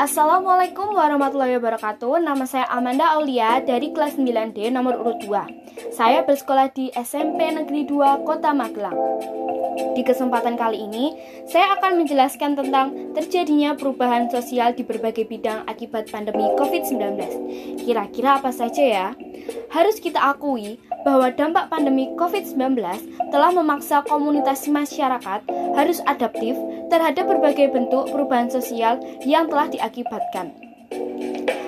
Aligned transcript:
Assalamualaikum 0.00 0.96
warahmatullahi 0.96 1.60
wabarakatuh. 1.60 2.24
Nama 2.24 2.48
saya 2.48 2.64
Amanda 2.72 3.20
Aulia 3.20 3.60
dari 3.60 3.92
kelas 3.92 4.16
9D 4.16 4.72
nomor 4.72 4.96
urut 4.96 5.20
2. 5.28 5.92
Saya 5.92 6.24
bersekolah 6.24 6.72
di 6.72 6.88
SMP 6.96 7.52
Negeri 7.52 7.84
2 7.84 8.24
Kota 8.24 8.56
Magelang. 8.56 8.96
Di 9.92 10.00
kesempatan 10.00 10.56
kali 10.56 10.88
ini, 10.88 11.12
saya 11.44 11.76
akan 11.76 12.00
menjelaskan 12.00 12.56
tentang 12.56 13.12
terjadinya 13.12 13.76
perubahan 13.76 14.32
sosial 14.32 14.72
di 14.72 14.88
berbagai 14.88 15.28
bidang 15.28 15.68
akibat 15.68 16.08
pandemi 16.08 16.48
COVID-19. 16.56 17.20
Kira-kira 17.84 18.40
apa 18.40 18.56
saja 18.56 18.80
ya? 18.80 19.08
Harus 19.68 20.00
kita 20.00 20.16
akui 20.16 20.80
bahwa 21.04 21.32
dampak 21.32 21.72
pandemi 21.72 22.12
COVID-19 22.16 22.76
telah 23.32 23.50
memaksa 23.54 24.04
komunitas 24.04 24.68
masyarakat 24.68 25.40
harus 25.76 25.98
adaptif 26.04 26.56
terhadap 26.90 27.24
berbagai 27.30 27.70
bentuk 27.72 28.10
perubahan 28.10 28.50
sosial 28.50 28.98
yang 29.24 29.46
telah 29.48 29.70
diakibatkan. 29.70 30.52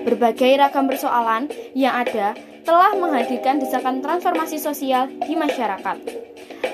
Berbagai 0.00 0.56
ragam 0.56 0.88
persoalan 0.88 1.52
yang 1.76 1.92
ada 1.92 2.32
telah 2.64 2.96
menghadirkan 2.96 3.60
desakan 3.60 4.00
transformasi 4.00 4.56
sosial 4.56 5.12
di 5.28 5.36
masyarakat. 5.36 5.96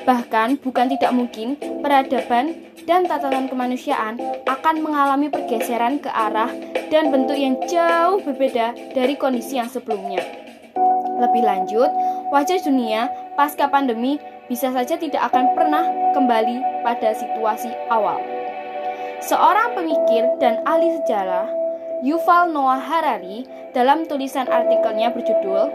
Bahkan 0.07 0.63
bukan 0.63 0.87
tidak 0.95 1.11
mungkin 1.11 1.59
peradaban 1.83 2.55
dan 2.87 3.11
tatanan 3.11 3.51
kemanusiaan 3.51 4.23
akan 4.47 4.77
mengalami 4.79 5.27
pergeseran 5.27 5.99
ke 5.99 6.07
arah 6.07 6.51
dan 6.87 7.11
bentuk 7.11 7.35
yang 7.35 7.59
jauh 7.67 8.23
berbeda 8.23 8.95
dari 8.95 9.19
kondisi 9.19 9.59
yang 9.59 9.67
sebelumnya. 9.67 10.46
Lebih 11.17 11.43
lanjut, 11.45 11.91
wajah 12.29 12.61
dunia 12.61 13.09
pasca 13.35 13.69
pandemi 13.69 14.21
bisa 14.47 14.71
saja 14.71 14.95
tidak 15.01 15.33
akan 15.33 15.57
pernah 15.57 15.85
kembali 16.13 16.85
pada 16.85 17.17
situasi 17.17 17.73
awal. 17.89 18.21
Seorang 19.25 19.75
pemikir 19.75 20.29
dan 20.39 20.61
ahli 20.69 20.93
sejarah, 21.03 21.49
Yuval 22.05 22.53
Noah 22.53 22.79
Harari, 22.79 23.49
dalam 23.73 24.05
tulisan 24.05 24.47
artikelnya 24.47 25.11
berjudul 25.11 25.73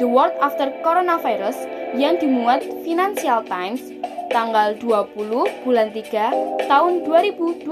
The 0.00 0.08
World 0.08 0.34
After 0.40 0.72
Coronavirus 0.80 1.68
yang 1.92 2.16
dimuat 2.16 2.64
Financial 2.82 3.44
Times 3.44 3.84
tanggal 4.32 4.72
20 4.80 5.68
bulan 5.68 5.92
3 5.92 6.64
tahun 6.64 6.92
2020 7.04 7.68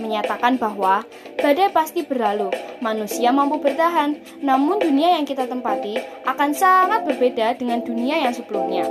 menyatakan 0.00 0.56
bahwa 0.56 1.04
badai 1.38 1.70
pasti 1.70 2.02
berlalu, 2.02 2.50
manusia 2.82 3.30
mampu 3.30 3.62
bertahan, 3.62 4.18
namun 4.42 4.82
dunia 4.82 5.16
yang 5.18 5.24
kita 5.24 5.46
tempati 5.46 5.94
akan 6.26 6.50
sangat 6.50 7.06
berbeda 7.06 7.54
dengan 7.54 7.78
dunia 7.86 8.26
yang 8.26 8.34
sebelumnya. 8.34 8.84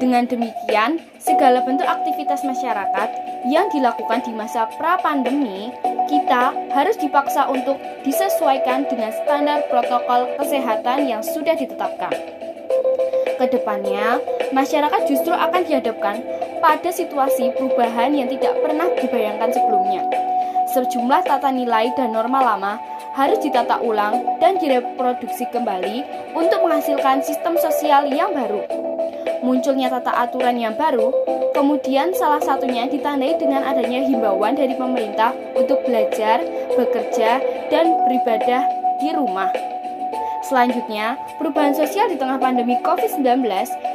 Dengan 0.00 0.24
demikian, 0.24 0.96
segala 1.20 1.60
bentuk 1.60 1.84
aktivitas 1.84 2.40
masyarakat 2.40 3.08
yang 3.52 3.68
dilakukan 3.68 4.24
di 4.24 4.32
masa 4.32 4.64
pra-pandemi, 4.80 5.68
kita 6.08 6.56
harus 6.72 6.96
dipaksa 6.96 7.44
untuk 7.52 7.76
disesuaikan 8.00 8.88
dengan 8.88 9.12
standar 9.12 9.60
protokol 9.68 10.24
kesehatan 10.40 11.04
yang 11.04 11.20
sudah 11.20 11.52
ditetapkan. 11.52 12.16
Ke 13.36 13.44
depannya, 13.44 14.24
masyarakat 14.56 15.04
justru 15.04 15.36
akan 15.36 15.68
dihadapkan 15.68 16.39
pada 16.60 16.92
situasi 16.92 17.50
perubahan 17.56 18.14
yang 18.14 18.28
tidak 18.28 18.54
pernah 18.60 18.86
dibayangkan 19.00 19.50
sebelumnya. 19.50 20.04
Sejumlah 20.70 21.26
tata 21.26 21.50
nilai 21.50 21.90
dan 21.98 22.14
norma 22.14 22.44
lama 22.44 22.78
harus 23.18 23.42
ditata 23.42 23.82
ulang 23.82 24.38
dan 24.38 24.54
direproduksi 24.62 25.50
kembali 25.50 26.06
untuk 26.38 26.62
menghasilkan 26.62 27.26
sistem 27.26 27.58
sosial 27.58 28.06
yang 28.06 28.30
baru 28.30 28.62
munculnya 29.40 29.88
tata 29.88 30.12
aturan 30.14 30.60
yang 30.60 30.76
baru, 30.76 31.12
kemudian 31.56 32.12
salah 32.16 32.40
satunya 32.40 32.86
ditandai 32.86 33.36
dengan 33.40 33.64
adanya 33.64 34.04
himbauan 34.04 34.56
dari 34.56 34.76
pemerintah 34.76 35.32
untuk 35.56 35.80
belajar, 35.84 36.44
bekerja, 36.76 37.40
dan 37.72 37.86
beribadah 38.06 38.62
di 39.00 39.10
rumah. 39.16 39.48
Selanjutnya, 40.44 41.20
perubahan 41.36 41.76
sosial 41.76 42.08
di 42.08 42.16
tengah 42.16 42.40
pandemi 42.40 42.80
COVID-19 42.80 43.44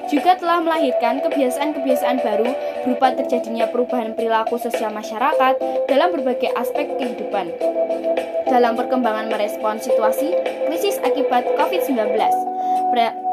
juga 0.06 0.38
telah 0.38 0.62
melahirkan 0.62 1.22
kebiasaan-kebiasaan 1.26 2.22
baru 2.22 2.50
berupa 2.86 3.18
terjadinya 3.18 3.66
perubahan 3.70 4.14
perilaku 4.14 4.62
sosial 4.62 4.94
masyarakat 4.94 5.58
dalam 5.90 6.10
berbagai 6.14 6.54
aspek 6.54 6.90
kehidupan. 6.98 7.50
Dalam 8.46 8.78
perkembangan 8.78 9.34
merespon 9.34 9.82
situasi 9.82 10.30
krisis 10.70 11.02
akibat 11.02 11.50
COVID-19, 11.58 12.14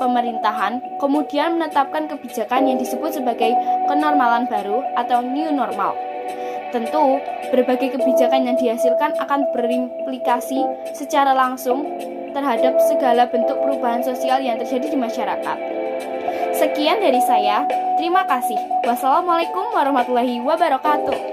pemerintahan 0.01 0.83
kemudian 0.99 1.61
menetapkan 1.61 2.11
kebijakan 2.11 2.67
yang 2.67 2.81
disebut 2.81 3.15
sebagai 3.21 3.53
kenormalan 3.87 4.49
baru 4.49 4.83
atau 4.99 5.23
new 5.23 5.53
normal. 5.53 5.95
Tentu, 6.73 7.21
berbagai 7.53 8.01
kebijakan 8.01 8.49
yang 8.49 8.57
dihasilkan 8.57 9.13
akan 9.21 9.45
berimplikasi 9.53 10.65
secara 10.97 11.37
langsung 11.37 11.85
terhadap 12.33 12.81
segala 12.89 13.29
bentuk 13.29 13.61
perubahan 13.61 14.01
sosial 14.01 14.41
yang 14.41 14.57
terjadi 14.57 14.89
di 14.89 14.99
masyarakat. 14.99 15.82
Sekian 16.63 17.03
dari 17.03 17.19
saya, 17.27 17.67
terima 17.99 18.23
kasih. 18.23 18.55
Wassalamualaikum 18.87 19.75
warahmatullahi 19.75 20.39
wabarakatuh. 20.47 21.32